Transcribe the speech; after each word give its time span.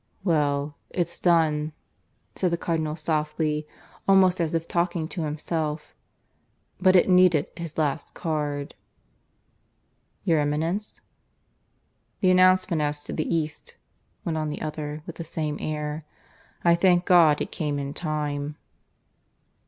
"Well, 0.23 0.77
it's 0.89 1.19
done," 1.19 1.73
said 2.35 2.49
the 2.49 2.57
Cardinal 2.57 2.95
softly, 2.95 3.67
almost 4.07 4.41
as 4.41 4.55
if 4.55 4.67
talking 4.67 5.07
to 5.09 5.25
himself. 5.25 5.93
"But 6.79 6.95
it 6.95 7.07
needed 7.07 7.51
his 7.55 7.77
last 7.77 8.15
card." 8.15 8.73
"Your 10.23 10.39
Eminence?" 10.39 11.01
"The 12.21 12.31
announcement 12.31 12.81
as 12.81 13.03
to 13.03 13.13
the 13.13 13.31
East," 13.31 13.77
went 14.25 14.39
on 14.39 14.49
the 14.49 14.63
other, 14.63 15.03
with 15.05 15.17
the 15.17 15.23
same 15.23 15.57
air. 15.61 16.03
"I 16.63 16.73
thank 16.73 17.05
God 17.05 17.39
it 17.39 17.51
came 17.51 17.77
in 17.77 17.93
time." 17.93 18.55